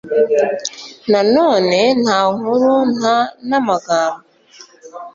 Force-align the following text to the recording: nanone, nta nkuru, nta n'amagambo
nanone, 1.11 1.79
nta 2.01 2.17
nkuru, 2.35 2.73
nta 2.97 3.17
n'amagambo 3.47 4.23